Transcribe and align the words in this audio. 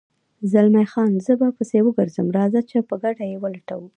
زلمی 0.51 0.85
خان: 0.91 1.11
زه 1.25 1.33
به 1.39 1.47
پسې 1.57 1.77
وګرځم، 1.83 2.27
راځه 2.37 2.61
چې 2.69 2.77
په 2.89 2.95
ګډه 3.03 3.23
یې 3.31 3.37
ولټوو. 3.43 3.87